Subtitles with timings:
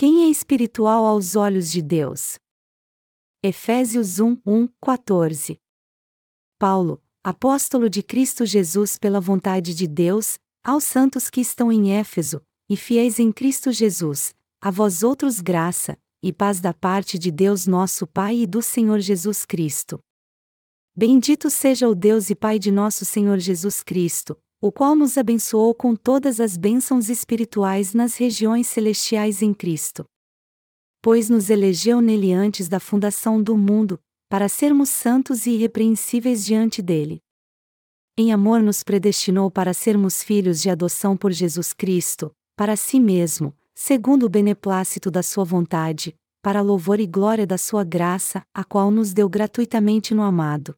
[0.00, 2.38] Quem é espiritual aos olhos de Deus?
[3.42, 5.60] Efésios 1, 1, 14.
[6.58, 12.40] Paulo, apóstolo de Cristo Jesus pela vontade de Deus, aos santos que estão em Éfeso,
[12.66, 17.66] e fiéis em Cristo Jesus, a vós outros graça, e paz da parte de Deus
[17.66, 20.02] nosso Pai e do Senhor Jesus Cristo.
[20.96, 25.74] Bendito seja o Deus e Pai de nosso Senhor Jesus Cristo, o qual nos abençoou
[25.74, 30.04] com todas as bênçãos espirituais nas regiões celestiais em Cristo.
[31.00, 33.98] Pois nos elegeu nele antes da fundação do mundo,
[34.28, 37.22] para sermos santos e irrepreensíveis diante dele.
[38.18, 43.56] Em amor nos predestinou para sermos filhos de adoção por Jesus Cristo, para si mesmo,
[43.74, 48.90] segundo o beneplácito da Sua vontade, para louvor e glória da Sua graça, a qual
[48.90, 50.76] nos deu gratuitamente no amado.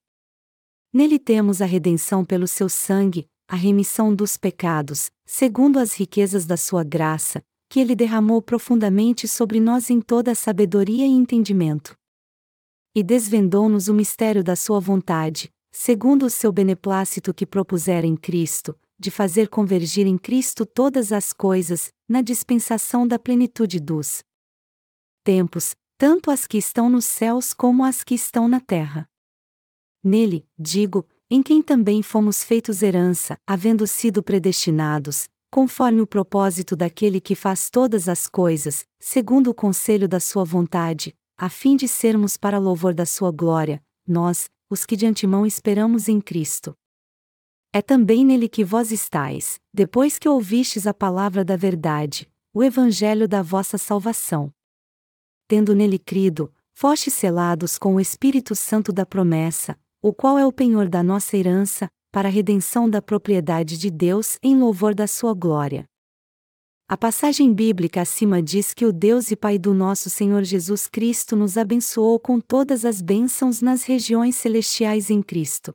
[0.93, 6.57] Nele temos a redenção pelo Seu sangue, a remissão dos pecados, segundo as riquezas da
[6.57, 11.95] Sua graça, que Ele derramou profundamente sobre nós em toda a sabedoria e entendimento.
[12.95, 18.75] E desvendou-nos o mistério da Sua vontade, segundo o seu beneplácito que propusera em Cristo,
[18.99, 24.23] de fazer convergir em Cristo todas as coisas, na dispensação da plenitude dos
[25.23, 29.07] tempos, tanto as que estão nos céus como as que estão na terra.
[30.03, 37.23] Nele, digo, em quem também fomos feitos herança, havendo sido predestinados, conforme o propósito daquele
[37.23, 42.37] que faz todas as coisas, segundo o conselho da sua vontade, a fim de sermos
[42.37, 46.77] para louvor da sua glória, nós, os que de antemão esperamos em Cristo.
[47.73, 53.27] É também nele que vós estáis, depois que ouvistes a palavra da verdade, o evangelho
[53.27, 54.53] da vossa salvação.
[55.49, 60.51] Tendo nele crido, fostes selados com o Espírito Santo da promessa, o qual é o
[60.51, 65.33] penhor da nossa herança, para a redenção da propriedade de Deus em louvor da sua
[65.33, 65.85] glória.
[66.89, 71.37] A passagem bíblica acima diz que o Deus e Pai do nosso Senhor Jesus Cristo
[71.37, 75.73] nos abençoou com todas as bênçãos nas regiões celestiais em Cristo.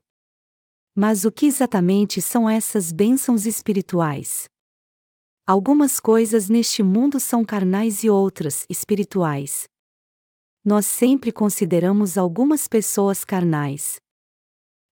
[0.93, 4.43] Mas o que exatamente são essas bênçãos espirituais?
[5.45, 9.69] Algumas coisas neste mundo são carnais e outras espirituais.
[10.65, 14.01] Nós sempre consideramos algumas pessoas carnais.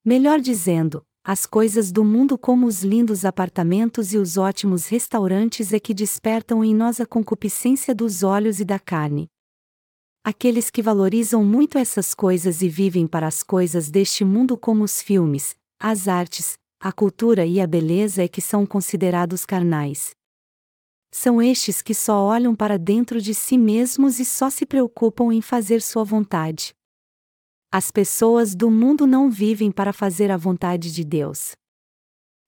[0.07, 5.79] Melhor dizendo, as coisas do mundo como os lindos apartamentos e os ótimos restaurantes é
[5.79, 9.27] que despertam em nós a concupiscência dos olhos e da carne.
[10.23, 15.01] Aqueles que valorizam muito essas coisas e vivem para as coisas deste mundo como os
[15.01, 20.11] filmes, as artes, a cultura e a beleza é que são considerados carnais.
[21.11, 25.41] São estes que só olham para dentro de si mesmos e só se preocupam em
[25.41, 26.74] fazer sua vontade.
[27.71, 31.53] As pessoas do mundo não vivem para fazer a vontade de Deus.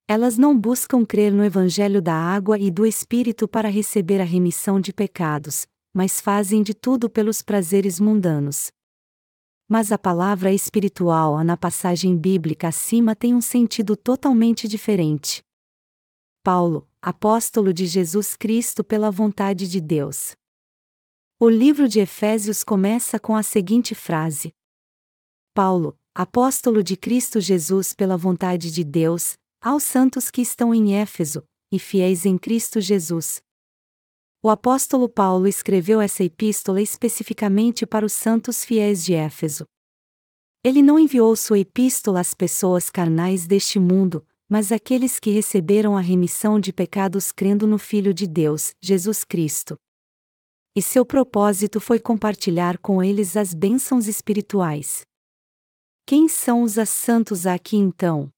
[0.06, 4.80] Elas não buscam crer no Evangelho da água e do Espírito para receber a remissão
[4.80, 8.70] de pecados, mas fazem de tudo pelos prazeres mundanos.
[9.68, 15.42] Mas a palavra espiritual na passagem bíblica acima tem um sentido totalmente diferente.
[16.42, 20.34] Paulo, apóstolo de Jesus Cristo pela vontade de Deus.
[21.38, 24.54] O livro de Efésios começa com a seguinte frase:
[25.58, 31.42] Paulo, apóstolo de Cristo Jesus pela vontade de Deus, aos santos que estão em Éfeso,
[31.72, 33.42] e fiéis em Cristo Jesus.
[34.40, 39.66] O apóstolo Paulo escreveu essa epístola especificamente para os santos fiéis de Éfeso.
[40.62, 46.00] Ele não enviou sua epístola às pessoas carnais deste mundo, mas àqueles que receberam a
[46.00, 49.76] remissão de pecados crendo no Filho de Deus, Jesus Cristo.
[50.76, 55.07] E seu propósito foi compartilhar com eles as bênçãos espirituais.
[56.08, 58.32] Quem são os santos aqui então?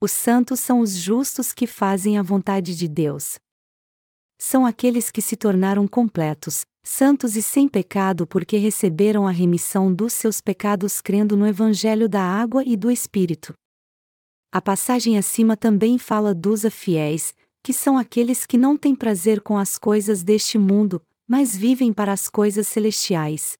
[0.00, 3.38] Os santos são os justos que fazem a vontade de Deus
[4.40, 10.14] são aqueles que se tornaram completos, santos e sem pecado porque receberam a remissão dos
[10.14, 13.52] seus pecados crendo no Evangelho da água e do Espírito.
[14.50, 19.58] A passagem acima também fala dos fiéis, que são aqueles que não têm prazer com
[19.58, 23.58] as coisas deste mundo, mas vivem para as coisas celestiais.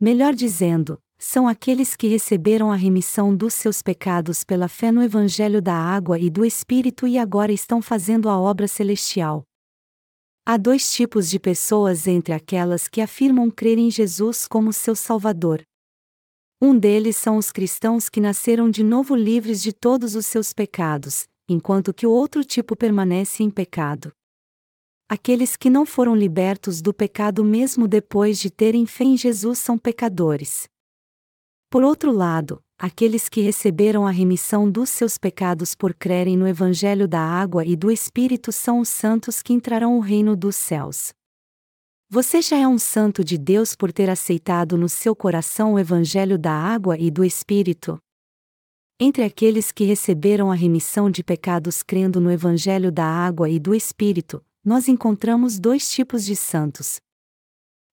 [0.00, 5.62] Melhor dizendo, são aqueles que receberam a remissão dos seus pecados pela fé no Evangelho
[5.62, 9.42] da água e do Espírito e agora estão fazendo a obra celestial.
[10.44, 15.62] Há dois tipos de pessoas entre aquelas que afirmam crer em Jesus como seu Salvador.
[16.62, 21.26] Um deles são os cristãos que nasceram de novo livres de todos os seus pecados,
[21.48, 24.12] enquanto que o outro tipo permanece em pecado.
[25.08, 29.78] Aqueles que não foram libertos do pecado mesmo depois de terem fé em Jesus são
[29.78, 30.68] pecadores.
[31.68, 37.08] Por outro lado, aqueles que receberam a remissão dos seus pecados por crerem no Evangelho
[37.08, 41.12] da água e do Espírito são os santos que entrarão o reino dos céus.
[42.08, 46.38] Você já é um santo de Deus por ter aceitado no seu coração o Evangelho
[46.38, 47.98] da água e do Espírito?
[49.00, 53.74] Entre aqueles que receberam a remissão de pecados crendo no Evangelho da água e do
[53.74, 57.00] Espírito, nós encontramos dois tipos de santos.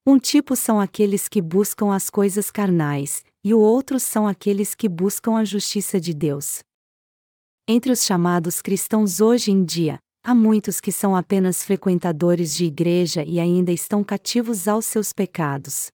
[0.05, 4.87] Um tipo são aqueles que buscam as coisas carnais, e o outro são aqueles que
[4.87, 6.63] buscam a justiça de Deus.
[7.67, 13.25] Entre os chamados cristãos hoje em dia, Há muitos que são apenas frequentadores de igreja
[13.25, 15.91] e ainda estão cativos aos seus pecados.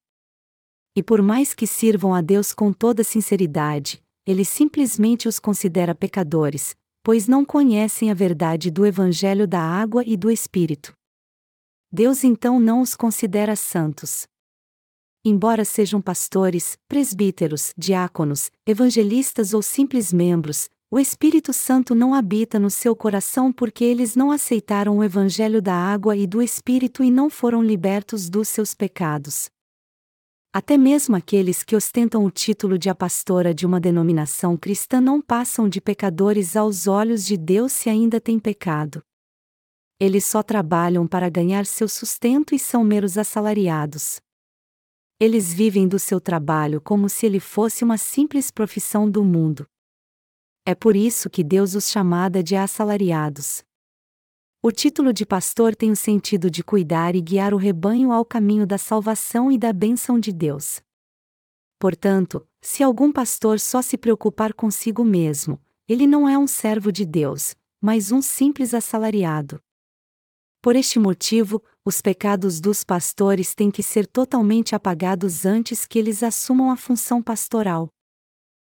[0.95, 6.75] E por mais que sirvam a Deus com toda sinceridade, ele simplesmente os considera pecadores,
[7.03, 10.93] pois não conhecem a verdade do Evangelho da água e do Espírito.
[11.91, 14.27] Deus então não os considera santos.
[15.23, 22.69] Embora sejam pastores, presbíteros, diáconos, evangelistas ou simples membros, o Espírito Santo não habita no
[22.69, 27.29] seu coração porque eles não aceitaram o Evangelho da água e do Espírito e não
[27.29, 29.49] foram libertos dos seus pecados.
[30.53, 35.67] Até mesmo aqueles que ostentam o título de apastora de uma denominação cristã não passam
[35.67, 39.03] de pecadores aos olhos de Deus se ainda têm pecado.
[39.99, 44.21] Eles só trabalham para ganhar seu sustento e são meros assalariados.
[45.21, 49.67] Eles vivem do seu trabalho como se ele fosse uma simples profissão do mundo.
[50.65, 53.61] É por isso que Deus os chamada de assalariados.
[54.63, 58.65] O título de pastor tem o sentido de cuidar e guiar o rebanho ao caminho
[58.65, 60.81] da salvação e da bênção de Deus.
[61.77, 67.05] Portanto, se algum pastor só se preocupar consigo mesmo, ele não é um servo de
[67.05, 69.61] Deus, mas um simples assalariado.
[70.61, 76.21] Por este motivo, os pecados dos pastores têm que ser totalmente apagados antes que eles
[76.21, 77.87] assumam a função pastoral.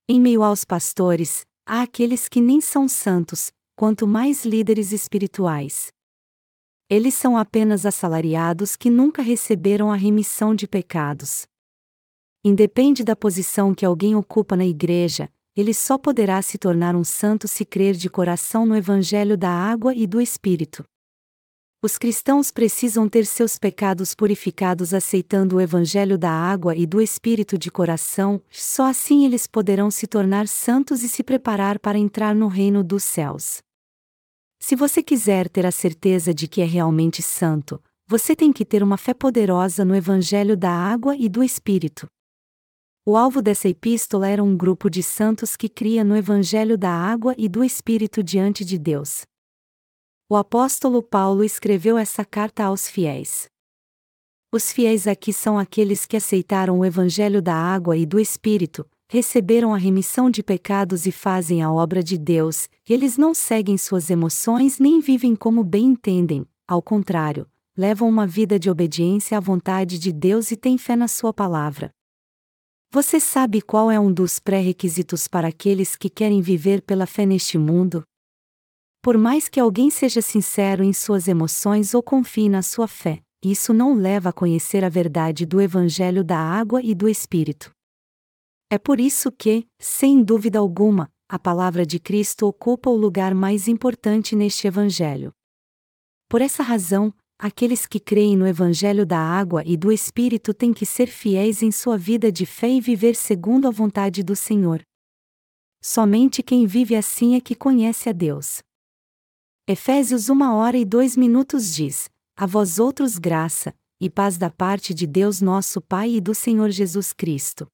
[0.07, 5.91] Em meio aos pastores, há aqueles que nem são santos, quanto mais líderes espirituais.
[6.91, 11.47] Eles são apenas assalariados que nunca receberam a remissão de pecados.
[12.45, 17.49] Independe da posição que alguém ocupa na igreja, ele só poderá se tornar um santo
[17.49, 20.85] se crer de coração no Evangelho da água e do Espírito.
[21.83, 27.57] Os cristãos precisam ter seus pecados purificados aceitando o Evangelho da água e do Espírito
[27.57, 32.49] de coração, só assim eles poderão se tornar santos e se preparar para entrar no
[32.49, 33.63] reino dos céus.
[34.59, 38.83] Se você quiser ter a certeza de que é realmente santo, você tem que ter
[38.83, 42.07] uma fé poderosa no Evangelho da água e do Espírito.
[43.07, 47.35] O alvo dessa epístola era um grupo de santos que cria no Evangelho da água
[47.39, 49.25] e do Espírito diante de Deus
[50.33, 53.49] o apóstolo Paulo escreveu essa carta aos fiéis.
[54.53, 59.75] Os fiéis aqui são aqueles que aceitaram o Evangelho da água e do Espírito, receberam
[59.75, 64.79] a remissão de pecados e fazem a obra de Deus, eles não seguem suas emoções
[64.79, 67.45] nem vivem como bem entendem, ao contrário,
[67.77, 71.91] levam uma vida de obediência à vontade de Deus e têm fé na Sua palavra.
[72.93, 77.59] Você sabe qual é um dos pré-requisitos para aqueles que querem viver pela fé neste
[77.59, 78.05] mundo?
[79.03, 83.73] Por mais que alguém seja sincero em suas emoções ou confie na sua fé, isso
[83.73, 87.71] não leva a conhecer a verdade do Evangelho da água e do Espírito.
[88.71, 93.69] É por isso que, sem dúvida alguma, a palavra de Cristo ocupa o lugar mais
[93.69, 95.33] importante neste Evangelho.
[96.29, 100.85] Por essa razão, aqueles que creem no Evangelho da água e do Espírito têm que
[100.85, 104.83] ser fiéis em sua vida de fé e viver segundo a vontade do Senhor.
[105.83, 108.61] Somente quem vive assim é que conhece a Deus.
[109.73, 114.93] Efésios 1 hora e 2 minutos diz: A vós outros graça, e paz da parte
[114.93, 117.69] de Deus nosso Pai e do Senhor Jesus Cristo.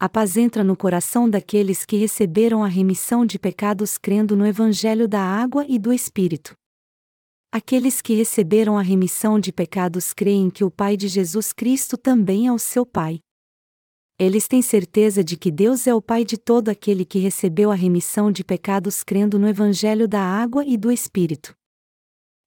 [0.00, 5.06] A paz entra no coração daqueles que receberam a remissão de pecados crendo no Evangelho
[5.06, 6.54] da água e do Espírito.
[7.52, 12.46] Aqueles que receberam a remissão de pecados creem que o Pai de Jesus Cristo também
[12.46, 13.20] é o seu Pai.
[14.16, 17.74] Eles têm certeza de que Deus é o Pai de todo aquele que recebeu a
[17.74, 21.52] remissão de pecados crendo no Evangelho da água e do Espírito.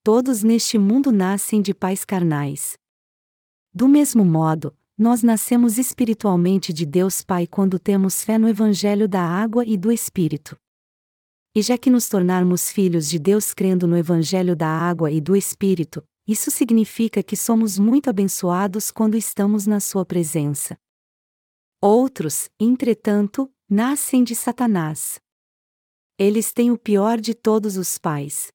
[0.01, 2.77] Todos neste mundo nascem de pais carnais.
[3.74, 9.21] Do mesmo modo, nós nascemos espiritualmente de Deus Pai quando temos fé no Evangelho da
[9.21, 10.57] água e do Espírito.
[11.53, 15.36] E já que nos tornarmos filhos de Deus crendo no Evangelho da água e do
[15.36, 20.77] Espírito, isso significa que somos muito abençoados quando estamos na Sua presença.
[21.81, 25.22] Outros, entretanto, nascem de Satanás.
[26.17, 28.51] Eles têm o pior de todos os pais.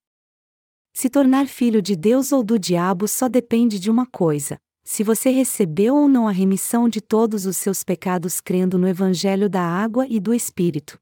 [0.92, 5.30] Se tornar filho de Deus ou do diabo só depende de uma coisa: se você
[5.30, 10.04] recebeu ou não a remissão de todos os seus pecados crendo no Evangelho da água
[10.08, 11.00] e do Espírito.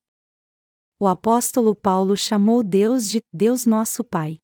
[0.99, 4.39] O apóstolo Paulo chamou Deus de Deus Nosso Pai.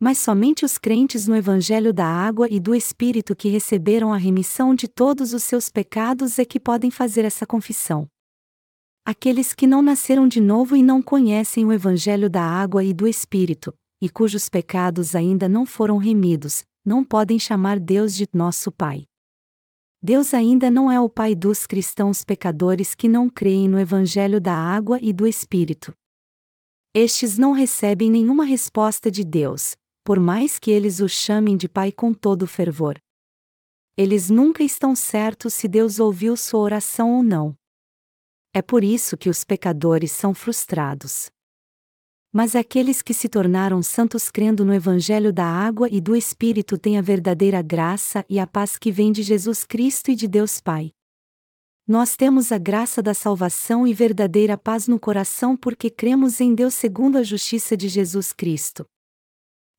[0.00, 4.74] Mas somente os crentes no Evangelho da Água e do Espírito que receberam a remissão
[4.74, 8.08] de todos os seus pecados é que podem fazer essa confissão.
[9.06, 13.06] Aqueles que não nasceram de novo e não conhecem o Evangelho da Água e do
[13.06, 19.04] Espírito, e cujos pecados ainda não foram remidos, não podem chamar Deus de nosso Pai.
[20.02, 24.54] Deus ainda não é o Pai dos cristãos pecadores que não creem no Evangelho da
[24.54, 25.94] Água e do Espírito.
[26.94, 29.74] Estes não recebem nenhuma resposta de Deus,
[30.04, 33.00] por mais que eles o chamem de Pai com todo fervor.
[33.96, 37.56] Eles nunca estão certos se Deus ouviu sua oração ou não.
[38.52, 41.30] É por isso que os pecadores são frustrados.
[42.30, 46.98] Mas aqueles que se tornaram santos crendo no Evangelho da água e do Espírito têm
[46.98, 50.92] a verdadeira graça e a paz que vem de Jesus Cristo e de Deus Pai.
[51.86, 56.74] Nós temos a graça da salvação e verdadeira paz no coração porque cremos em Deus
[56.74, 58.84] segundo a justiça de Jesus Cristo.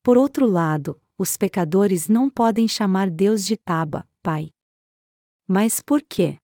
[0.06, 4.50] Por outro lado, os pecadores não podem chamar Deus de Taba, Pai.
[5.48, 6.36] Mas por quê?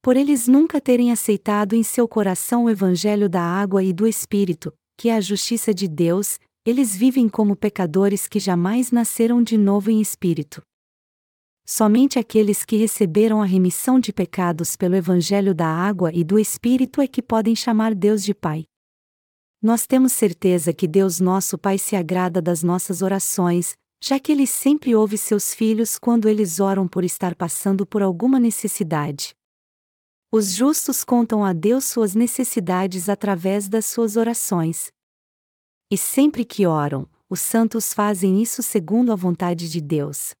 [0.00, 4.72] Por eles nunca terem aceitado em seu coração o Evangelho da água e do Espírito,
[4.96, 9.90] que é a justiça de Deus, eles vivem como pecadores que jamais nasceram de novo
[9.90, 10.62] em espírito.
[11.66, 17.02] Somente aqueles que receberam a remissão de pecados pelo Evangelho da água e do Espírito
[17.02, 18.64] é que podem chamar Deus de Pai.
[19.62, 24.44] Nós temos certeza que Deus nosso Pai se agrada das nossas orações, já que Ele
[24.44, 29.36] sempre ouve seus filhos quando eles oram por estar passando por alguma necessidade.
[30.32, 34.90] Os justos contam a Deus suas necessidades através das suas orações.
[35.88, 40.34] E sempre que oram, os santos fazem isso segundo a vontade de Deus.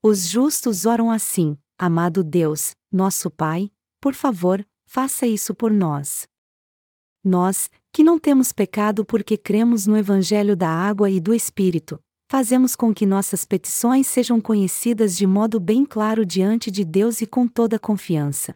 [0.00, 6.28] Os justos oram assim: Amado Deus, nosso Pai, por favor, faça isso por nós.
[7.24, 11.98] Nós, que não temos pecado porque cremos no Evangelho da Água e do Espírito,
[12.30, 17.26] fazemos com que nossas petições sejam conhecidas de modo bem claro diante de Deus e
[17.26, 18.54] com toda confiança.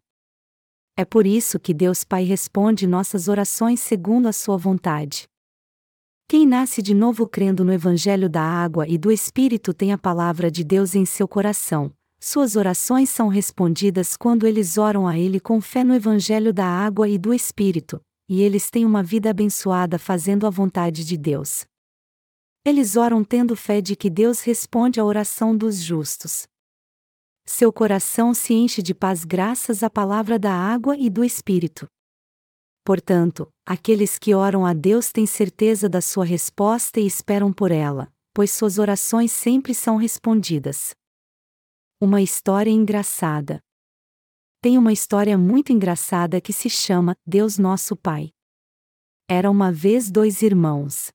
[0.96, 5.24] É por isso que Deus Pai responde nossas orações segundo a Sua vontade.
[6.28, 10.50] Quem nasce de novo crendo no Evangelho da Água e do Espírito tem a palavra
[10.50, 11.92] de Deus em seu coração.
[12.20, 17.08] Suas orações são respondidas quando eles oram a Ele com fé no Evangelho da Água
[17.08, 21.64] e do Espírito, e eles têm uma vida abençoada fazendo a vontade de Deus.
[22.64, 26.46] Eles oram tendo fé de que Deus responde à oração dos justos.
[27.46, 31.86] Seu coração se enche de paz graças à palavra da água e do Espírito.
[32.82, 38.10] Portanto, aqueles que oram a Deus têm certeza da sua resposta e esperam por ela,
[38.32, 40.94] pois suas orações sempre são respondidas.
[42.00, 43.60] Uma história engraçada
[44.64, 48.30] tem uma história muito engraçada que se chama Deus Nosso Pai.
[49.28, 51.12] Era uma vez dois irmãos.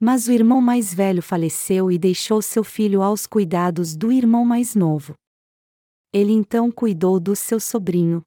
[0.00, 4.76] Mas o irmão mais velho faleceu e deixou seu filho aos cuidados do irmão mais
[4.76, 5.14] novo.
[6.12, 8.22] Ele então cuidou do seu sobrinho.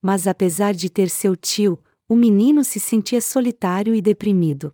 [0.00, 4.72] Mas apesar de ter seu tio, o menino se sentia solitário e deprimido.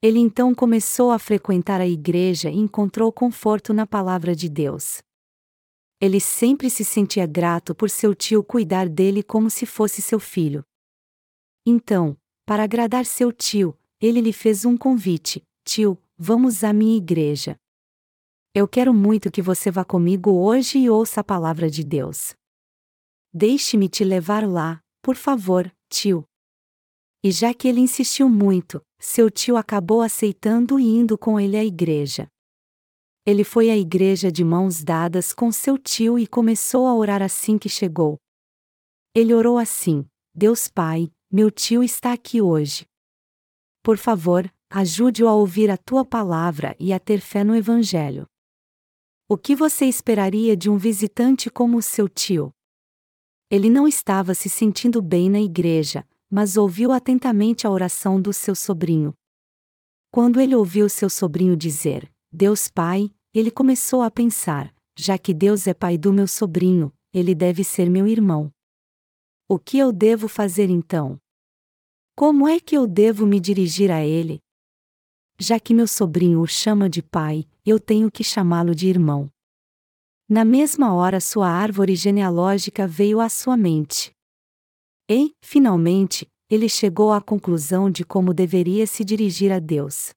[0.00, 5.02] Ele então começou a frequentar a igreja e encontrou conforto na palavra de Deus.
[6.00, 10.64] Ele sempre se sentia grato por seu tio cuidar dele como se fosse seu filho.
[11.64, 17.58] Então, para agradar seu tio, ele lhe fez um convite: Tio, vamos à minha igreja.
[18.54, 22.34] Eu quero muito que você vá comigo hoje e ouça a palavra de Deus.
[23.32, 26.24] Deixe-me te levar lá, por favor, tio.
[27.22, 31.64] E já que ele insistiu muito, seu tio acabou aceitando e indo com ele à
[31.64, 32.28] igreja.
[33.28, 37.58] Ele foi à igreja de mãos dadas com seu tio e começou a orar assim
[37.58, 38.20] que chegou.
[39.12, 42.86] Ele orou assim: Deus Pai, meu tio está aqui hoje.
[43.82, 48.28] Por favor, ajude-o a ouvir a tua palavra e a ter fé no Evangelho.
[49.28, 52.52] O que você esperaria de um visitante como seu tio?
[53.50, 58.54] Ele não estava se sentindo bem na igreja, mas ouviu atentamente a oração do seu
[58.54, 59.12] sobrinho.
[60.12, 65.66] Quando ele ouviu seu sobrinho dizer: Deus Pai, ele começou a pensar: já que Deus
[65.66, 68.52] é pai do meu sobrinho, ele deve ser meu irmão.
[69.48, 71.18] O que eu devo fazer então?
[72.14, 74.42] Como é que eu devo me dirigir a ele?
[75.38, 79.30] Já que meu sobrinho o chama de pai, eu tenho que chamá-lo de irmão.
[80.28, 84.12] Na mesma hora sua árvore genealógica veio à sua mente.
[85.08, 90.10] E, finalmente, ele chegou à conclusão de como deveria se dirigir a Deus.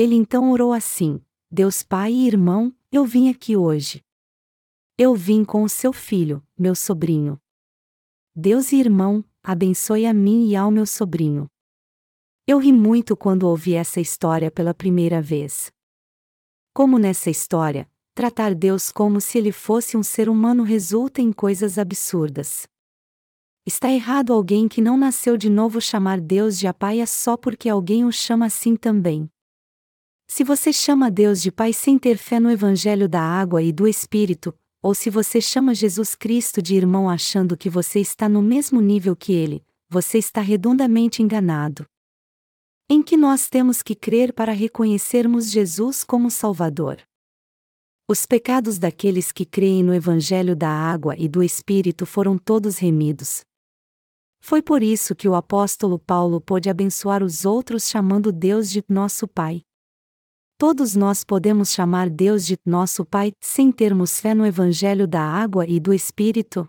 [0.00, 4.02] Ele então orou assim: Deus Pai e Irmão, eu vim aqui hoje.
[4.96, 7.38] Eu vim com o seu filho, meu sobrinho.
[8.34, 11.50] Deus e Irmão, abençoe a mim e ao meu sobrinho.
[12.46, 15.70] Eu ri muito quando ouvi essa história pela primeira vez.
[16.72, 21.76] Como nessa história, tratar Deus como se ele fosse um ser humano resulta em coisas
[21.76, 22.66] absurdas.
[23.66, 28.06] Está errado alguém que não nasceu de novo chamar Deus de Pai só porque alguém
[28.06, 29.30] o chama assim também.
[30.32, 33.88] Se você chama Deus de Pai sem ter fé no Evangelho da água e do
[33.88, 38.80] Espírito, ou se você chama Jesus Cristo de irmão achando que você está no mesmo
[38.80, 41.84] nível que ele, você está redondamente enganado.
[42.88, 47.02] Em que nós temos que crer para reconhecermos Jesus como Salvador.
[48.08, 53.40] Os pecados daqueles que creem no Evangelho da água e do Espírito foram todos remidos.
[54.38, 59.26] Foi por isso que o apóstolo Paulo pôde abençoar os outros chamando Deus de nosso
[59.26, 59.64] Pai.
[60.60, 65.66] Todos nós podemos chamar Deus de nosso Pai sem termos fé no Evangelho da água
[65.66, 66.68] e do Espírito?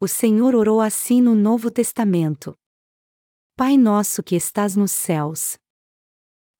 [0.00, 2.56] O Senhor orou assim no Novo Testamento:
[3.56, 5.58] Pai nosso que estás nos céus.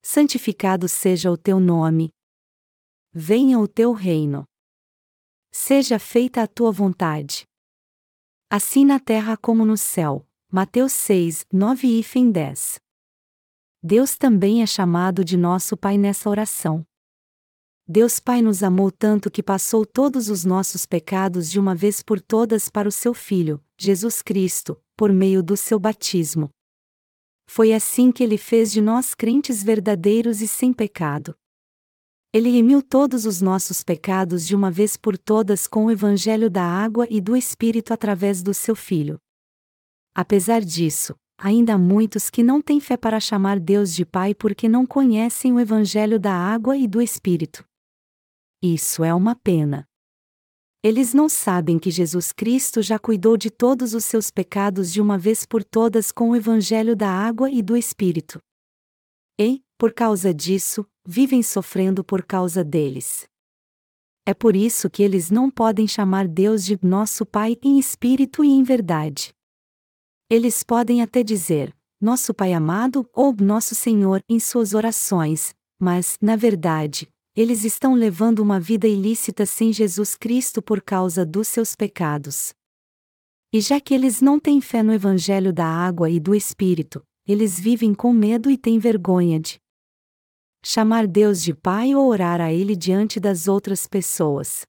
[0.03, 2.11] Santificado seja o teu nome.
[3.13, 4.45] Venha o teu reino.
[5.53, 7.45] Seja feita a tua vontade.
[8.51, 10.27] Assim na terra como no céu.
[10.51, 12.84] Mateus 6, 9 e 10.
[13.87, 16.87] Deus também é chamado de nosso Pai nessa oração.
[17.87, 22.19] Deus Pai nos amou tanto que passou todos os nossos pecados de uma vez por
[22.19, 26.49] todas para o seu Filho, Jesus Cristo, por meio do seu batismo.
[27.47, 31.37] Foi assim que ele fez de nós crentes verdadeiros e sem pecado.
[32.33, 36.65] Ele remiu todos os nossos pecados de uma vez por todas com o Evangelho da
[36.65, 39.19] água e do Espírito através do seu Filho.
[40.15, 44.69] Apesar disso, ainda há muitos que não têm fé para chamar Deus de Pai porque
[44.69, 47.65] não conhecem o Evangelho da água e do Espírito.
[48.63, 49.87] Isso é uma pena.
[50.83, 55.17] Eles não sabem que Jesus Cristo já cuidou de todos os seus pecados de uma
[55.17, 58.39] vez por todas com o Evangelho da água e do Espírito.
[59.39, 63.27] E, por causa disso, vivem sofrendo por causa deles.
[64.27, 68.49] É por isso que eles não podem chamar Deus de nosso Pai em espírito e
[68.49, 69.35] em verdade.
[70.29, 76.35] Eles podem até dizer, nosso Pai amado ou nosso Senhor em suas orações, mas, na
[76.35, 82.55] verdade, eles estão levando uma vida ilícita sem Jesus Cristo por causa dos seus pecados.
[83.53, 87.59] E já que eles não têm fé no Evangelho da água e do Espírito, eles
[87.59, 89.59] vivem com medo e têm vergonha de
[90.65, 94.63] chamar Deus de Pai ou orar a Ele diante das outras pessoas.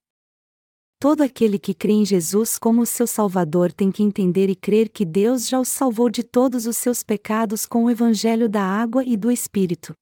[0.98, 5.04] Todo aquele que crê em Jesus como seu Salvador tem que entender e crer que
[5.04, 9.14] Deus já o salvou de todos os seus pecados com o Evangelho da água e
[9.14, 9.92] do Espírito.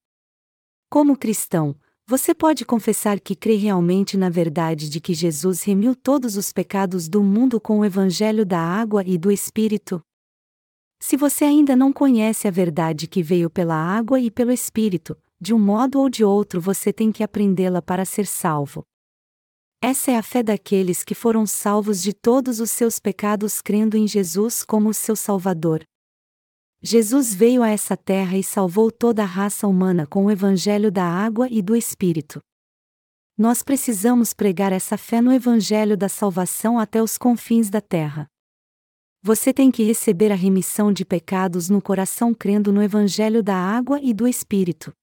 [0.89, 1.75] Como cristão,
[2.07, 7.09] você pode confessar que crê realmente na verdade de que Jesus remiu todos os pecados
[7.09, 10.01] do mundo com o Evangelho da água e do Espírito?
[11.01, 15.53] Se você ainda não conhece a verdade que veio pela água e pelo Espírito, de
[15.53, 18.85] um modo ou de outro você tem que aprendê-la para ser salvo.
[19.81, 24.07] Essa é a fé daqueles que foram salvos de todos os seus pecados crendo em
[24.07, 25.83] Jesus como seu Salvador.
[26.81, 31.03] Jesus veio a essa terra e salvou toda a raça humana com o Evangelho da
[31.03, 32.39] água e do Espírito.
[33.37, 38.27] Nós precisamos pregar essa fé no Evangelho da salvação até os confins da terra.
[39.21, 43.99] Você tem que receber a remissão de pecados no coração crendo no Evangelho da água
[43.99, 44.93] e do Espírito.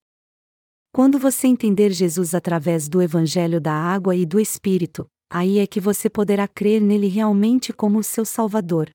[0.94, 5.80] Quando você entender Jesus através do Evangelho da água e do Espírito, aí é que
[5.80, 8.90] você poderá crer nele realmente como seu Salvador.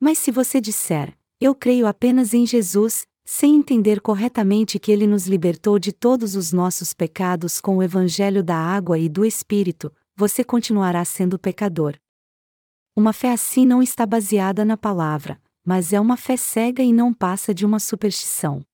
[0.00, 5.26] Mas se você disser, eu creio apenas em Jesus, sem entender corretamente que ele nos
[5.26, 10.42] libertou de todos os nossos pecados com o Evangelho da água e do Espírito, você
[10.42, 11.96] continuará sendo pecador.
[12.96, 17.12] Uma fé assim não está baseada na palavra, mas é uma fé cega e não
[17.12, 18.64] passa de uma superstição.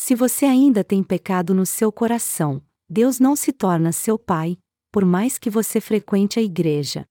[0.00, 4.56] Se você ainda tem pecado no seu coração, Deus não se torna seu Pai,
[4.92, 7.04] por mais que você frequente a igreja.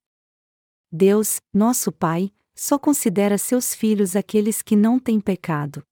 [0.89, 5.83] Deus, nosso Pai, só considera seus filhos aqueles que não têm pecado.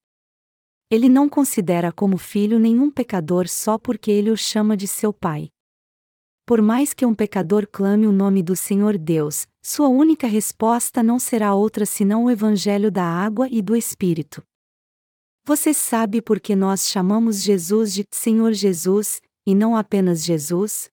[0.89, 5.49] Ele não considera como filho nenhum pecador só porque ele o chama de seu Pai.
[6.45, 11.19] Por mais que um pecador clame o nome do Senhor Deus, sua única resposta não
[11.19, 14.41] será outra senão o Evangelho da água e do Espírito.
[15.47, 20.89] Você sabe por que nós chamamos Jesus de Senhor Jesus, e não apenas Jesus?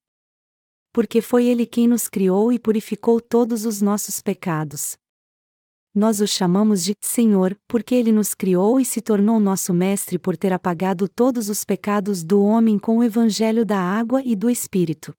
[0.93, 4.95] Porque foi Ele quem nos criou e purificou todos os nossos pecados.
[5.95, 10.37] Nós o chamamos de Senhor, porque Ele nos criou e se tornou nosso Mestre por
[10.37, 15.15] ter apagado todos os pecados do homem com o Evangelho da água e do Espírito.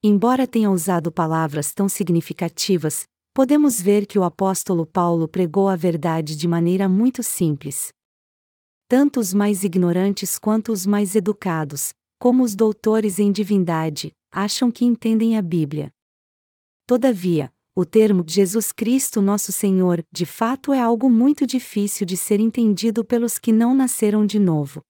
[0.00, 3.02] Embora tenha usado palavras tão significativas,
[3.34, 7.92] podemos ver que o apóstolo Paulo pregou a verdade de maneira muito simples.
[8.88, 14.84] Tanto os mais ignorantes quanto os mais educados, como os doutores em divindade, acham que
[14.84, 15.92] entendem a Bíblia.
[16.86, 22.40] Todavia, o termo Jesus Cristo Nosso Senhor, de fato é algo muito difícil de ser
[22.40, 24.80] entendido pelos que não nasceram de novo.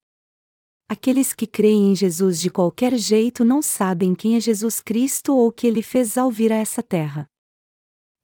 [0.88, 5.48] Aqueles que creem em Jesus de qualquer jeito não sabem quem é Jesus Cristo ou
[5.48, 7.26] o que ele fez ao vir a essa terra.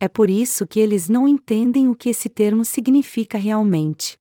[0.01, 4.17] É por isso que eles não entendem o que esse termo significa realmente.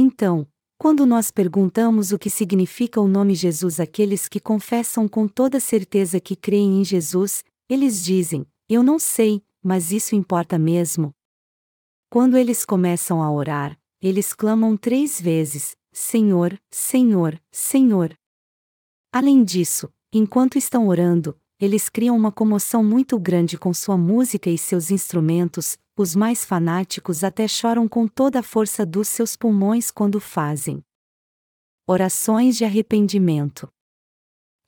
[0.00, 0.46] Então,
[0.78, 6.20] quando nós perguntamos o que significa o nome Jesus àqueles que confessam com toda certeza
[6.20, 11.12] que creem em Jesus, eles dizem: Eu não sei, mas isso importa mesmo.
[12.08, 18.16] Quando eles começam a orar, eles clamam três vezes: Senhor, Senhor, Senhor.
[19.12, 24.56] Além disso, enquanto estão orando, eles criam uma comoção muito grande com sua música e
[24.56, 30.20] seus instrumentos, os mais fanáticos até choram com toda a força dos seus pulmões quando
[30.20, 30.80] fazem
[31.84, 33.66] orações de arrependimento.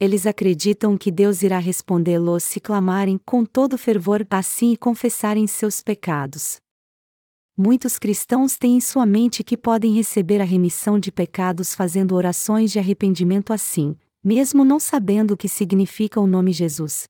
[0.00, 5.82] Eles acreditam que Deus irá respondê-los se clamarem com todo fervor assim e confessarem seus
[5.82, 6.56] pecados.
[7.56, 12.72] Muitos cristãos têm em sua mente que podem receber a remissão de pecados fazendo orações
[12.72, 17.08] de arrependimento assim, mesmo não sabendo o que significa o nome Jesus.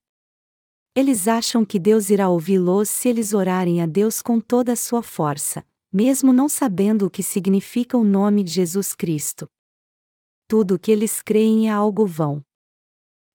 [0.95, 5.01] Eles acham que Deus irá ouvi-los se eles orarem a Deus com toda a sua
[5.01, 9.47] força, mesmo não sabendo o que significa o nome de Jesus Cristo.
[10.47, 12.43] Tudo o que eles creem é algo vão.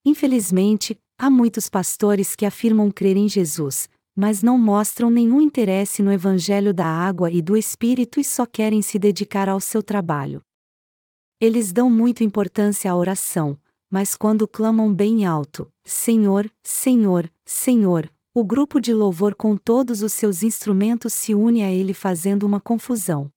[0.04, 6.12] Infelizmente, há muitos pastores que afirmam crer em Jesus, mas não mostram nenhum interesse no
[6.12, 10.42] Evangelho da água e do Espírito e só querem se dedicar ao seu trabalho.
[11.38, 13.58] Eles dão muita importância à oração,
[13.96, 20.12] mas quando clamam bem alto, Senhor, Senhor, Senhor, o grupo de louvor com todos os
[20.12, 23.32] seus instrumentos se une a ele fazendo uma confusão.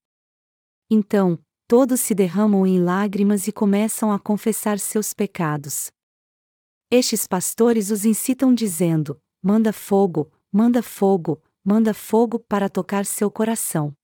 [0.92, 5.94] Então, todos se derramam em lágrimas e começam a confessar seus pecados.
[6.92, 13.96] Estes pastores os incitam dizendo: Manda fogo, manda fogo, manda fogo para tocar seu coração.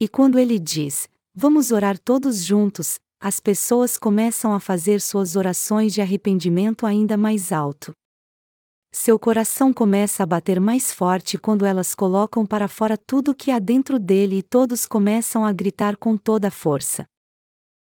[0.00, 5.94] E quando ele diz: Vamos orar todos juntos, as pessoas começam a fazer suas orações
[5.94, 7.92] de arrependimento ainda mais alto.
[8.92, 13.50] Seu coração começa a bater mais forte quando elas colocam para fora tudo o que
[13.50, 17.06] há dentro dele e todos começam a gritar com toda a força.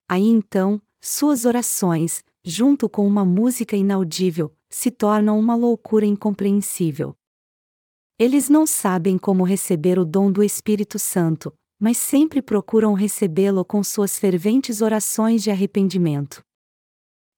[0.07, 7.15] Aí então, suas orações, junto com uma música inaudível, se tornam uma loucura incompreensível.
[8.19, 11.51] Eles não sabem como receber o dom do Espírito Santo,
[11.81, 16.43] mas sempre procuram recebê-lo com suas ferventes orações de arrependimento.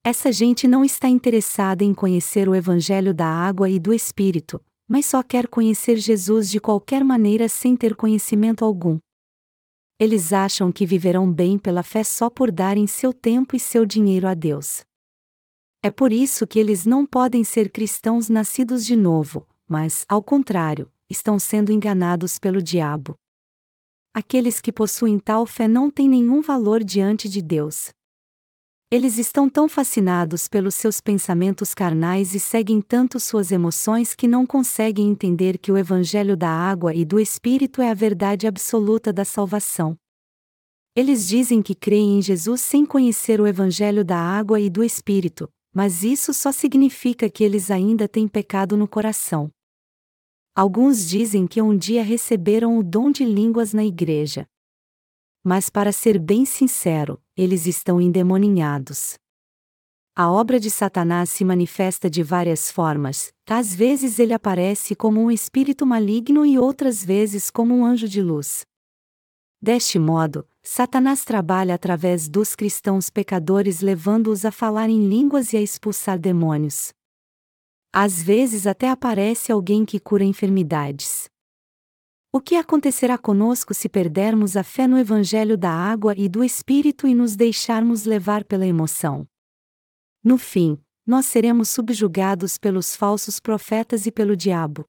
[0.04, 5.06] Essa gente não está interessada em conhecer o Evangelho da água e do Espírito, mas
[5.06, 9.00] só quer conhecer Jesus de qualquer maneira sem ter conhecimento algum.
[9.98, 14.28] Eles acham que viverão bem pela fé só por darem seu tempo e seu dinheiro
[14.28, 14.82] a Deus.
[15.82, 20.92] É por isso que eles não podem ser cristãos nascidos de novo, mas, ao contrário,
[21.10, 23.16] estão sendo enganados pelo diabo.
[24.16, 27.90] Aqueles que possuem tal fé não têm nenhum valor diante de Deus.
[28.92, 34.46] Eles estão tão fascinados pelos seus pensamentos carnais e seguem tanto suas emoções que não
[34.46, 39.26] conseguem entender que o Evangelho da água e do Espírito é a verdade absoluta da
[39.26, 39.98] salvação.
[40.96, 45.50] Eles dizem que creem em Jesus sem conhecer o Evangelho da água e do Espírito,
[45.74, 49.50] mas isso só significa que eles ainda têm pecado no coração.
[50.56, 54.48] Alguns dizem que um dia receberam o dom de línguas na igreja.
[55.44, 59.16] Mas, para ser bem sincero, eles estão endemoninhados.
[60.16, 65.32] A obra de Satanás se manifesta de várias formas, às vezes ele aparece como um
[65.32, 68.64] espírito maligno e outras vezes como um anjo de luz.
[69.60, 75.62] Deste modo, Satanás trabalha através dos cristãos pecadores levando-os a falar em línguas e a
[75.62, 76.94] expulsar demônios.
[77.96, 81.30] Às vezes até aparece alguém que cura enfermidades.
[82.32, 87.08] O que acontecerá conosco se perdermos a fé no Evangelho da água e do Espírito
[87.08, 89.28] e nos deixarmos levar pela emoção?
[90.24, 94.86] No fim, nós seremos subjugados pelos falsos profetas e pelo diabo.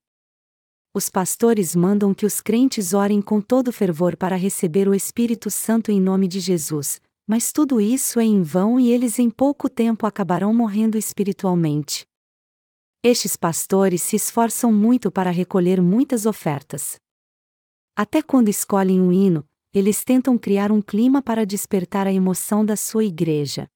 [0.95, 5.93] Os pastores mandam que os crentes orem com todo fervor para receber o Espírito Santo
[5.93, 10.07] em nome de Jesus, mas tudo isso é em vão e eles em pouco tempo
[10.07, 12.07] acabarão morrendo espiritualmente.
[13.07, 16.97] Estes pastores se esforçam muito para recolher muitas ofertas.
[17.95, 22.77] Até quando escolhem um hino, eles tentam criar um clima para despertar a emoção da
[22.77, 23.69] sua igreja.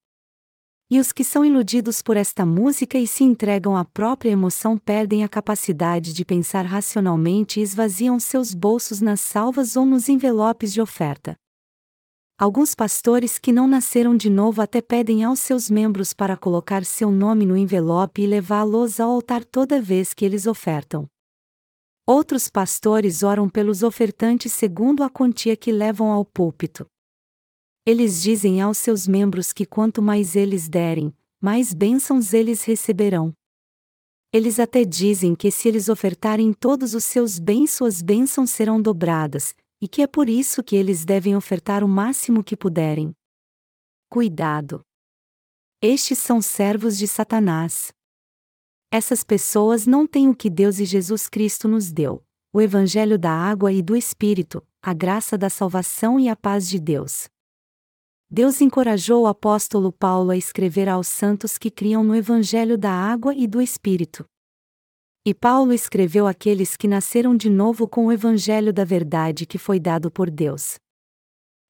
[0.91, 5.23] E os que são iludidos por esta música e se entregam à própria emoção perdem
[5.23, 10.81] a capacidade de pensar racionalmente e esvaziam seus bolsos nas salvas ou nos envelopes de
[10.81, 11.37] oferta.
[12.41, 17.11] Alguns pastores que não nasceram de novo até pedem aos seus membros para colocar seu
[17.11, 21.11] nome no envelope e levá-los ao altar toda vez que eles ofertam.
[22.07, 26.87] Outros pastores oram pelos ofertantes segundo a quantia que levam ao púlpito.
[27.85, 33.33] Eles dizem aos seus membros que quanto mais eles derem, mais bênçãos eles receberão.
[34.33, 39.57] Eles até dizem que se eles ofertarem todos os seus bens, suas bênçãos serão dobradas,
[39.81, 43.15] e que é por isso que eles devem ofertar o máximo que puderem.
[44.09, 44.83] Cuidado!
[45.81, 47.93] Estes são servos de Satanás.
[48.91, 53.31] Essas pessoas não têm o que Deus e Jesus Cristo nos deu: o Evangelho da
[53.31, 57.29] água e do Espírito, a graça da salvação e a paz de Deus.
[58.31, 63.35] Deus encorajou o apóstolo Paulo a escrever aos santos que criam no Evangelho da água
[63.35, 64.27] e do Espírito.
[65.29, 69.79] E Paulo escreveu àqueles que nasceram de novo com o Evangelho da verdade que foi
[69.79, 70.77] dado por Deus.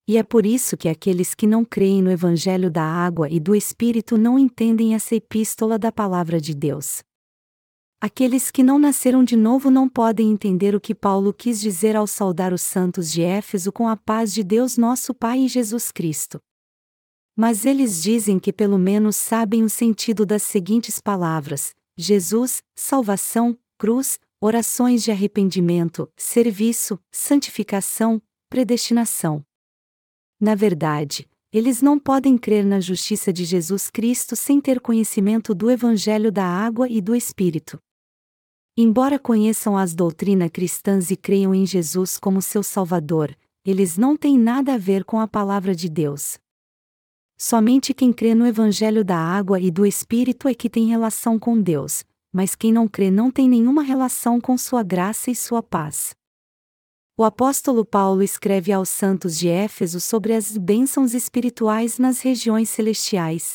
[0.07, 3.57] E é por isso que aqueles que não creem no Evangelho da água e do
[3.57, 7.03] Espírito não entendem essa epístola da Palavra de Deus.
[8.01, 12.07] Aqueles que não nasceram de novo não podem entender o que Paulo quis dizer ao
[12.07, 16.39] saudar os santos de Éfeso com a paz de Deus nosso Pai e Jesus Cristo.
[17.35, 24.21] Mas eles dizem que pelo menos sabem o sentido das seguintes palavras: Jesus, salvação, cruz,
[24.41, 29.45] orações de arrependimento, serviço, santificação, predestinação.
[30.41, 35.69] Na verdade, eles não podem crer na justiça de Jesus Cristo sem ter conhecimento do
[35.69, 37.81] Evangelho da água e do Espírito.
[38.77, 44.39] Embora conheçam as doutrinas cristãs e creiam em Jesus como seu Salvador, eles não têm
[44.39, 46.39] nada a ver com a palavra de Deus.
[47.41, 51.63] Somente quem crê no Evangelho da água e do Espírito é que tem relação com
[51.63, 56.17] Deus, mas quem não crê não tem nenhuma relação com sua graça e sua paz.
[57.17, 63.55] O apóstolo Paulo escreve aos santos de Éfeso sobre as bênçãos espirituais nas regiões celestiais.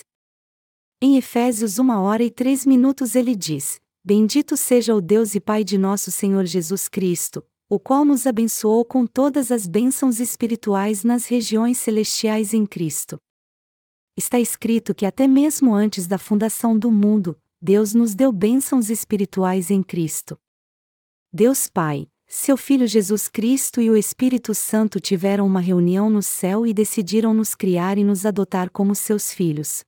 [1.02, 5.66] Em Efésios 1 hora e 3 minutos ele diz: Bendito seja o Deus e Pai
[5.66, 11.26] de nosso Senhor Jesus Cristo, o qual nos abençoou com todas as bênçãos espirituais nas
[11.26, 13.20] regiões celestiais em Cristo
[14.16, 19.72] está escrito que até mesmo antes da fundação do mundo, Deus nos deu bênçãos espirituais
[19.72, 20.38] em Cristo.
[21.32, 26.66] Deus Pai, seu Filho Jesus Cristo e o Espírito Santo tiveram uma reunião no céu
[26.66, 29.84] e decidiram nos criar e nos adotar como seus filhos.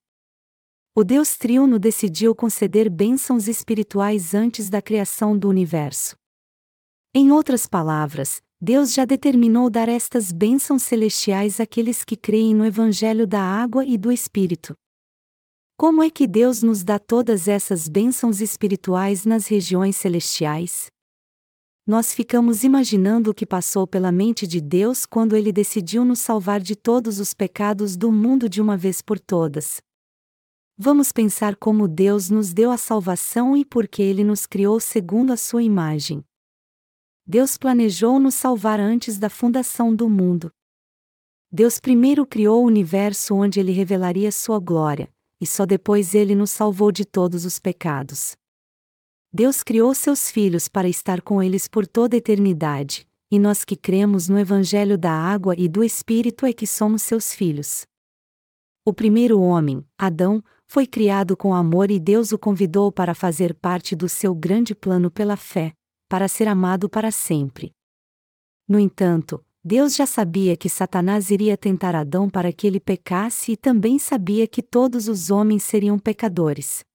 [0.96, 6.16] O Deus Triuno decidiu conceder bênçãos espirituais antes da criação do universo.
[7.14, 13.28] Em outras palavras, Deus já determinou dar estas bênçãos celestiais àqueles que creem no Evangelho
[13.28, 14.76] da água e do Espírito.
[15.78, 20.88] Como é que Deus nos dá todas essas bênçãos espirituais nas regiões celestiais?
[21.86, 26.62] Nós ficamos imaginando o que passou pela mente de Deus quando ele decidiu nos salvar
[26.62, 29.82] de todos os pecados do mundo de uma vez por todas.
[30.78, 35.32] Vamos pensar como Deus nos deu a salvação e por que ele nos criou segundo
[35.32, 36.24] a sua imagem.
[37.28, 40.52] Deus planejou nos salvar antes da fundação do mundo.
[41.52, 45.10] Deus primeiro criou o universo onde ele revelaria sua glória,
[45.42, 48.36] e só depois ele nos salvou de todos os pecados.
[49.34, 53.76] Deus criou seus filhos para estar com eles por toda a eternidade, e nós que
[53.76, 57.88] cremos no Evangelho da água e do Espírito é que somos seus filhos.
[58.86, 63.96] O primeiro homem, Adão, foi criado com amor e Deus o convidou para fazer parte
[63.96, 65.74] do seu grande plano pela fé,
[66.16, 67.74] para ser amado para sempre.
[68.66, 73.58] No entanto, Deus já sabia que Satanás iria tentar Adão para que ele pecasse e
[73.58, 76.86] também sabia que todos os homens seriam pecadores.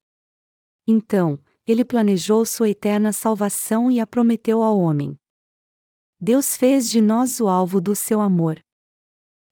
[0.89, 5.15] Então, ele planejou sua eterna salvação e a prometeu ao homem.
[6.19, 8.59] Deus fez de nós o alvo do seu amor.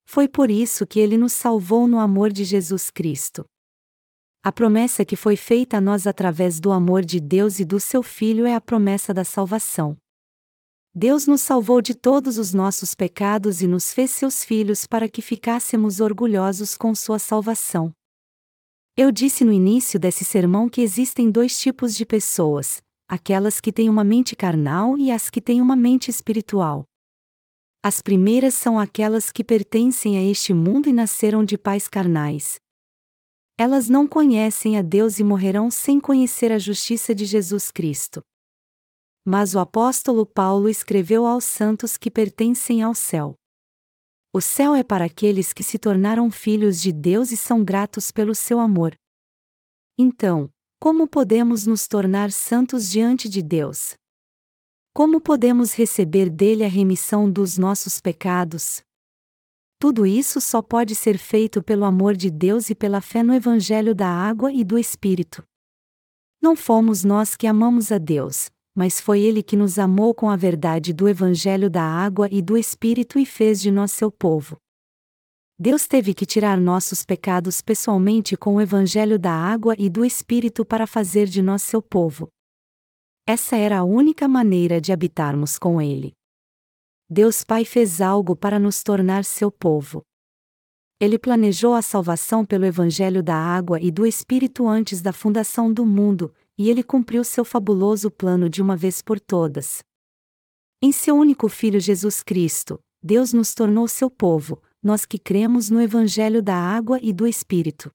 [0.06, 3.44] Foi por isso que ele nos salvou no amor de Jesus Cristo.
[4.48, 8.02] A promessa que foi feita a nós através do amor de Deus e do seu
[8.02, 9.94] Filho é a promessa da salvação.
[10.94, 15.20] Deus nos salvou de todos os nossos pecados e nos fez seus filhos para que
[15.20, 17.92] ficássemos orgulhosos com sua salvação.
[18.96, 23.90] Eu disse no início desse sermão que existem dois tipos de pessoas: aquelas que têm
[23.90, 26.84] uma mente carnal e as que têm uma mente espiritual.
[27.82, 32.58] As primeiras são aquelas que pertencem a este mundo e nasceram de pais carnais,
[33.60, 38.22] elas não conhecem a Deus e morrerão sem conhecer a justiça de Jesus Cristo.
[39.24, 43.34] Mas o apóstolo Paulo escreveu aos santos que pertencem ao céu.
[44.32, 48.32] O céu é para aqueles que se tornaram filhos de Deus e são gratos pelo
[48.32, 48.94] seu amor.
[49.98, 53.94] Então, como podemos nos tornar santos diante de Deus?
[54.94, 58.82] Como podemos receber dele a remissão dos nossos pecados?
[59.80, 63.94] Tudo isso só pode ser feito pelo amor de Deus e pela fé no Evangelho
[63.94, 65.44] da água e do Espírito.
[66.42, 70.34] Não fomos nós que amamos a Deus, mas foi Ele que nos amou com a
[70.34, 74.56] verdade do Evangelho da água e do Espírito e fez de nós seu povo.
[75.56, 80.64] Deus teve que tirar nossos pecados pessoalmente com o Evangelho da água e do Espírito
[80.64, 82.28] para fazer de nós seu povo.
[83.24, 86.17] Essa era a única maneira de habitarmos com Ele.
[87.10, 90.02] Deus Pai fez algo para nos tornar seu povo.
[91.00, 95.86] Ele planejou a salvação pelo Evangelho da água e do Espírito antes da fundação do
[95.86, 99.82] mundo, e ele cumpriu seu fabuloso plano de uma vez por todas.
[100.82, 105.80] Em seu único Filho Jesus Cristo, Deus nos tornou seu povo, nós que cremos no
[105.80, 107.90] Evangelho da água e do Espírito.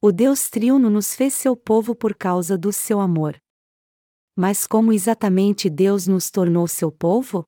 [0.00, 3.36] O Deus Triuno nos fez seu povo por causa do seu amor.
[4.36, 7.44] Mas como exatamente Deus nos tornou seu povo?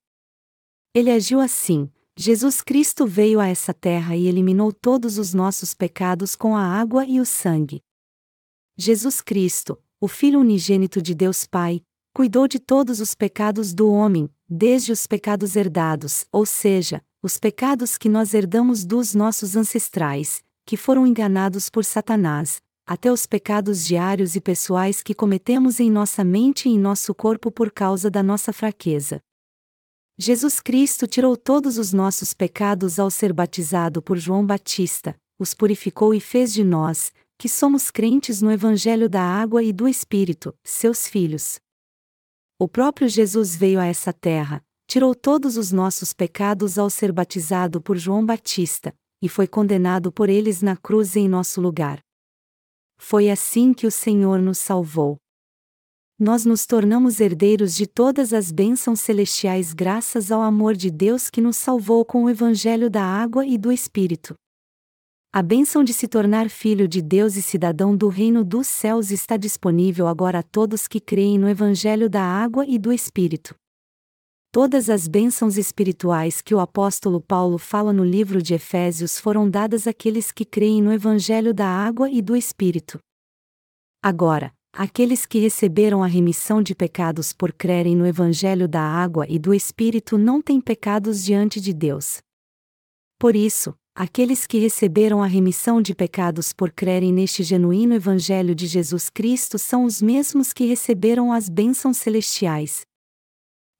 [0.96, 6.34] Ele agiu assim: Jesus Cristo veio a essa terra e eliminou todos os nossos pecados
[6.34, 7.82] com a água e o sangue.
[8.78, 11.82] Jesus Cristo, o Filho unigênito de Deus Pai,
[12.14, 17.98] cuidou de todos os pecados do homem, desde os pecados herdados, ou seja, os pecados
[17.98, 24.34] que nós herdamos dos nossos ancestrais, que foram enganados por Satanás, até os pecados diários
[24.34, 28.50] e pessoais que cometemos em nossa mente e em nosso corpo por causa da nossa
[28.50, 29.20] fraqueza.
[30.18, 36.14] Jesus Cristo tirou todos os nossos pecados ao ser batizado por João Batista, os purificou
[36.14, 41.06] e fez de nós, que somos crentes no Evangelho da Água e do Espírito, seus
[41.06, 41.60] filhos.
[42.58, 47.78] O próprio Jesus veio a essa terra, tirou todos os nossos pecados ao ser batizado
[47.82, 52.00] por João Batista, e foi condenado por eles na cruz em nosso lugar.
[52.96, 55.18] Foi assim que o Senhor nos salvou.
[56.18, 61.42] Nós nos tornamos herdeiros de todas as bênçãos celestiais graças ao amor de Deus que
[61.42, 64.34] nos salvou com o Evangelho da Água e do Espírito.
[65.30, 69.36] A bênção de se tornar filho de Deus e cidadão do reino dos céus está
[69.36, 73.54] disponível agora a todos que creem no Evangelho da Água e do Espírito.
[74.50, 79.86] Todas as bênçãos espirituais que o apóstolo Paulo fala no livro de Efésios foram dadas
[79.86, 82.98] àqueles que creem no Evangelho da Água e do Espírito.
[84.02, 89.38] Agora, aqueles que receberam a remissão de pecados por crerem no Evangelho da Água e
[89.38, 92.18] do Espírito não têm pecados diante de Deus.
[93.18, 98.66] Por isso, Aqueles que receberam a remissão de pecados por crerem neste genuíno Evangelho de
[98.66, 102.84] Jesus Cristo são os mesmos que receberam as bênçãos celestiais.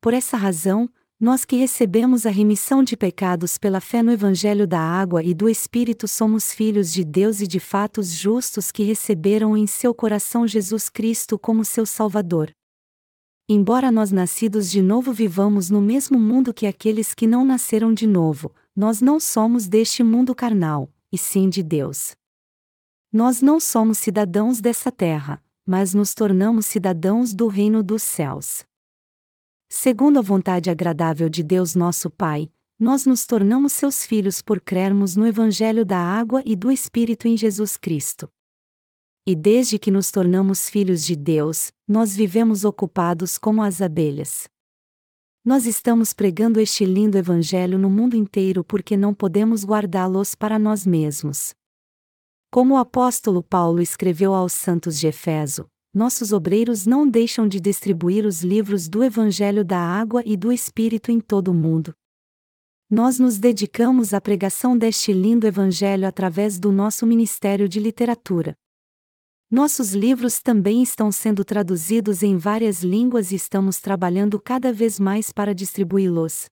[0.01, 4.79] Por essa razão, nós que recebemos a remissão de pecados pela fé no Evangelho da
[4.79, 9.67] Água e do Espírito somos filhos de Deus e de fatos justos que receberam em
[9.67, 12.51] seu coração Jesus Cristo como seu Salvador.
[13.49, 18.07] Embora nós nascidos de novo vivamos no mesmo mundo que aqueles que não nasceram de
[18.07, 22.15] novo, nós não somos deste mundo carnal, e sim de Deus.
[23.11, 28.67] Nós não somos cidadãos dessa terra, mas nos tornamos cidadãos do reino dos céus.
[29.69, 35.17] Segundo a vontade agradável de Deus nosso Pai, nós nos tornamos seus filhos por crermos
[35.17, 38.31] no Evangelho da água e do Espírito em Jesus Cristo.
[39.27, 44.49] E desde que nos tornamos filhos de Deus, nós vivemos ocupados como as abelhas.
[45.45, 50.87] Nós estamos pregando este lindo Evangelho no mundo inteiro porque não podemos guardá-los para nós
[50.87, 51.55] mesmos.
[52.53, 58.27] Como o apóstolo Paulo escreveu aos santos de Efeso, nossos obreiros não deixam de distribuir
[58.27, 61.95] os livros do Evangelho da Água e do Espírito em todo o mundo.
[62.91, 68.55] Nós nos dedicamos à pregação deste lindo Evangelho através do nosso Ministério de Literatura.
[69.51, 75.33] Nossos livros também estão sendo traduzidos em várias línguas e estamos trabalhando cada vez mais
[75.33, 76.45] para distribuí-los.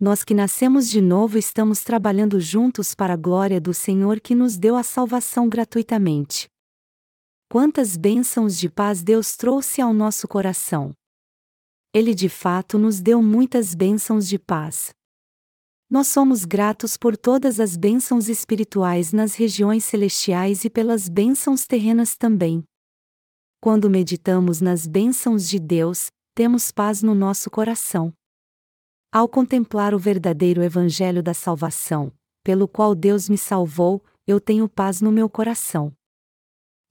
[0.00, 4.56] Nós que nascemos de novo estamos trabalhando juntos para a glória do Senhor que nos
[4.56, 6.48] deu a salvação gratuitamente.
[7.52, 10.94] Quantas bênçãos de paz Deus trouxe ao nosso coração!
[11.92, 14.94] Ele de fato nos deu muitas bênçãos de paz.
[15.90, 22.16] Nós somos gratos por todas as bênçãos espirituais nas regiões celestiais e pelas bênçãos terrenas
[22.16, 22.62] também.
[23.60, 28.14] Quando meditamos nas bênçãos de Deus, temos paz no nosso coração.
[29.10, 32.12] Ao contemplar o verdadeiro Evangelho da salvação,
[32.44, 35.92] pelo qual Deus me salvou, eu tenho paz no meu coração.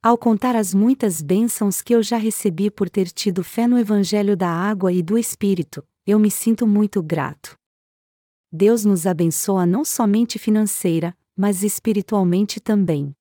[0.02, 4.36] Ao contar as muitas bênçãos que eu já recebi por ter tido fé no Evangelho
[4.36, 7.58] da água e do Espírito, eu me sinto muito grato.
[8.50, 13.14] Deus nos abençoa não somente financeira, mas espiritualmente também.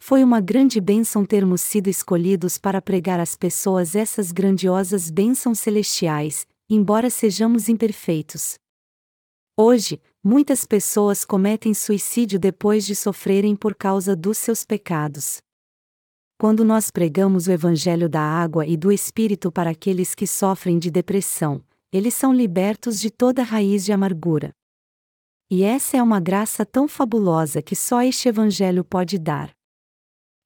[0.00, 6.46] Foi uma grande bênção termos sido escolhidos para pregar às pessoas essas grandiosas bênçãos celestiais,
[6.70, 8.56] embora sejamos imperfeitos.
[9.56, 15.42] Hoje, Muitas pessoas cometem suicídio depois de sofrerem por causa dos seus pecados.
[16.42, 20.90] Quando nós pregamos o Evangelho da água e do Espírito para aqueles que sofrem de
[20.90, 21.62] depressão,
[21.92, 24.50] eles são libertos de toda raiz de amargura.
[25.48, 29.52] E essa é uma graça tão fabulosa que só este Evangelho pode dar.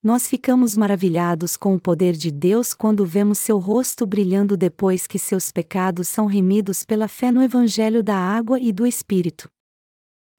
[0.03, 5.18] Nós ficamos maravilhados com o poder de Deus quando vemos seu rosto brilhando depois que
[5.18, 9.49] seus pecados são remidos pela fé no Evangelho da água e do Espírito.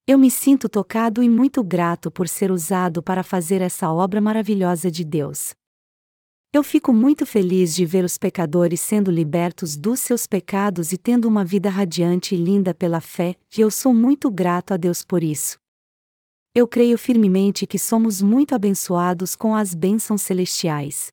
[0.10, 4.90] Eu me sinto tocado e muito grato por ser usado para fazer essa obra maravilhosa
[4.90, 5.54] de Deus.
[6.54, 11.28] Eu fico muito feliz de ver os pecadores sendo libertos dos seus pecados e tendo
[11.28, 15.22] uma vida radiante e linda pela fé, e eu sou muito grato a Deus por
[15.22, 15.60] isso.
[16.56, 21.12] Eu creio firmemente que somos muito abençoados com as bênçãos celestiais.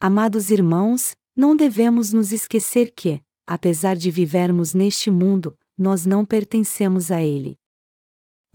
[0.00, 7.12] Amados irmãos, não devemos nos esquecer que, apesar de vivermos neste mundo, nós não pertencemos
[7.12, 7.56] a ele.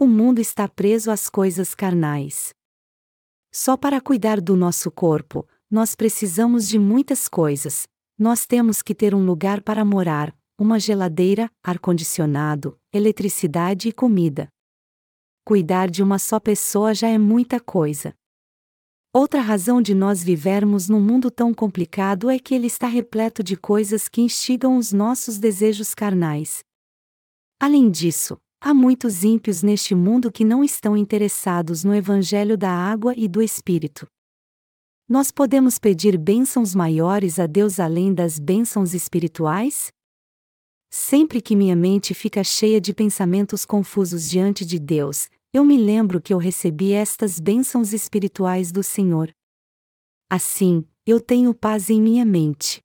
[0.02, 2.54] O mundo está preso às coisas carnais.
[3.52, 7.86] Só para cuidar do nosso corpo, nós precisamos de muitas coisas.
[8.18, 14.48] Nós temos que ter um lugar para morar, uma geladeira, ar-condicionado, eletricidade e comida.
[15.44, 18.14] Cuidar de uma só pessoa já é muita coisa.
[19.12, 23.54] Outra razão de nós vivermos num mundo tão complicado é que ele está repleto de
[23.54, 26.64] coisas que instigam os nossos desejos carnais.
[27.60, 33.14] Além disso, há muitos ímpios neste mundo que não estão interessados no Evangelho da água
[33.16, 34.06] e do Espírito.
[35.08, 39.90] Nós podemos pedir bênçãos maiores a Deus além das bênçãos espirituais?
[40.90, 46.20] Sempre que minha mente fica cheia de pensamentos confusos diante de Deus, eu me lembro
[46.20, 49.34] que eu recebi estas bênçãos espirituais do Senhor.
[50.28, 52.80] Assim, eu tenho paz em minha mente.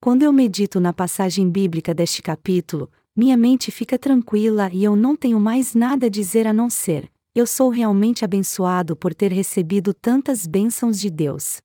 [0.00, 5.16] Quando eu medito na passagem bíblica deste capítulo, minha mente fica tranquila e eu não
[5.16, 9.92] tenho mais nada a dizer a não ser: eu sou realmente abençoado por ter recebido
[9.92, 11.56] tantas bênçãos de Deus.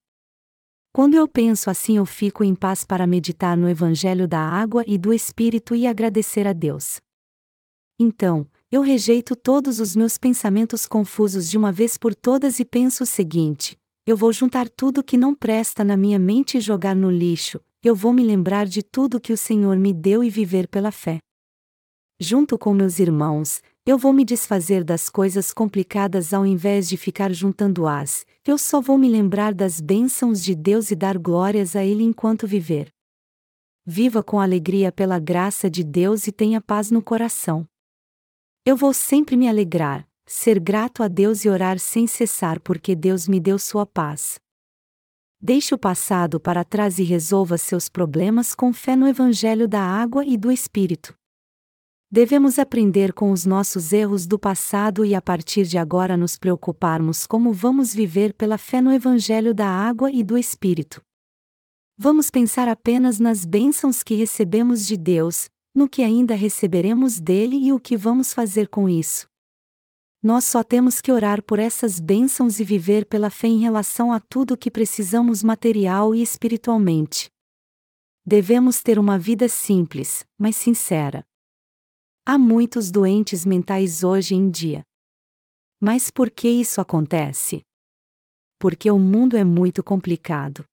[0.91, 4.97] Quando eu penso assim, eu fico em paz para meditar no Evangelho da água e
[4.97, 6.97] do Espírito e agradecer a Deus.
[7.99, 13.03] Então, eu rejeito todos os meus pensamentos confusos de uma vez por todas e penso
[13.03, 13.77] o seguinte:
[14.07, 17.93] eu vou juntar tudo que não presta na minha mente e jogar no lixo, eu
[17.95, 21.19] vou me lembrar de tudo que o Senhor me deu e viver pela fé.
[22.19, 27.33] Junto com meus irmãos, eu vou me desfazer das coisas complicadas ao invés de ficar
[27.33, 32.03] juntando-as, eu só vou me lembrar das bênçãos de Deus e dar glórias a Ele
[32.03, 32.89] enquanto viver.
[33.85, 37.67] Viva com alegria pela graça de Deus e tenha paz no coração.
[38.65, 43.27] Eu vou sempre me alegrar, ser grato a Deus e orar sem cessar porque Deus
[43.27, 44.39] me deu sua paz.
[45.41, 50.25] Deixe o passado para trás e resolva seus problemas com fé no Evangelho da água
[50.25, 51.13] e do Espírito.
[52.13, 57.25] Devemos aprender com os nossos erros do passado e a partir de agora nos preocuparmos
[57.25, 61.01] como vamos viver pela fé no Evangelho da água e do Espírito.
[61.97, 67.73] Vamos pensar apenas nas bênçãos que recebemos de Deus, no que ainda receberemos dele e
[67.73, 69.27] o que vamos fazer com isso.
[70.21, 74.19] Nós só temos que orar por essas bênçãos e viver pela fé em relação a
[74.19, 77.31] tudo o que precisamos material e espiritualmente.
[78.23, 81.25] Devemos ter uma vida simples, mas sincera.
[82.25, 84.81] Há muitos doentes mentais hoje em dia.
[85.77, 87.61] Mas por que isso acontece?
[88.57, 90.63] Porque o mundo é muito complicado.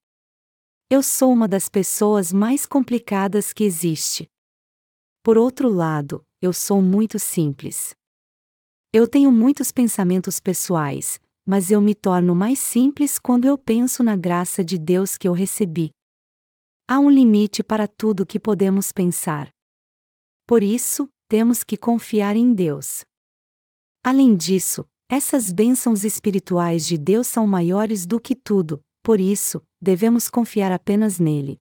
[0.88, 4.28] Eu sou uma das pessoas mais complicadas que existe.
[5.24, 7.96] Por outro lado, eu sou muito simples.
[8.92, 14.14] Eu tenho muitos pensamentos pessoais, mas eu me torno mais simples quando eu penso na
[14.14, 15.90] graça de Deus que eu recebi.
[16.86, 19.50] Há um limite para tudo que podemos pensar.
[20.46, 23.04] Por isso, temos que confiar em Deus.
[24.02, 30.28] Além disso, essas bênçãos espirituais de Deus são maiores do que tudo, por isso, devemos
[30.28, 31.56] confiar apenas nele.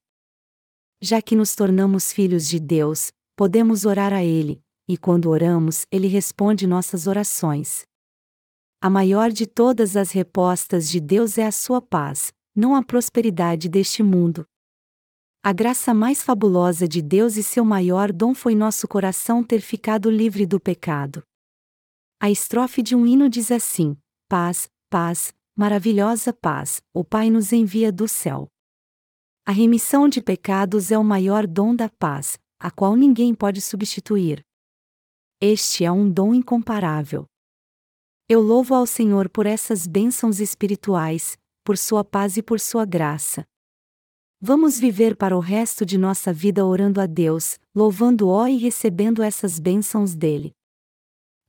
[1.00, 6.08] Já que nos tornamos filhos de Deus, podemos orar a Ele, e quando oramos, Ele
[6.08, 7.84] responde nossas orações.
[8.80, 13.68] A maior de todas as respostas de Deus é a sua paz, não a prosperidade
[13.68, 14.44] deste mundo.
[15.42, 20.10] A graça mais fabulosa de Deus e seu maior dom foi nosso coração ter ficado
[20.10, 21.22] livre do pecado.
[22.20, 23.96] A estrofe de um hino diz assim:
[24.28, 28.48] Paz, paz, maravilhosa paz, o Pai nos envia do céu.
[29.46, 34.44] A remissão de pecados é o maior dom da paz, a qual ninguém pode substituir.
[35.40, 37.24] Este é um dom incomparável.
[38.28, 43.46] Eu louvo ao Senhor por essas bênçãos espirituais, por sua paz e por sua graça.
[44.42, 49.58] Vamos viver para o resto de nossa vida orando a Deus, louvando-o e recebendo essas
[49.58, 50.52] bênçãos dele.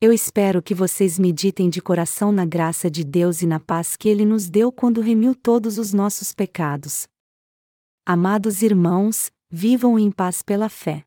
[0.01, 4.09] Eu espero que vocês meditem de coração na graça de Deus e na paz que
[4.09, 7.07] Ele nos deu quando remiu todos os nossos pecados.
[8.05, 11.05] Amados irmãos, vivam em paz pela fé.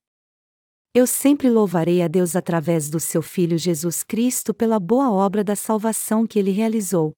[0.94, 5.54] Eu sempre louvarei a Deus através do seu Filho Jesus Cristo pela boa obra da
[5.54, 7.12] salvação que ele realizou.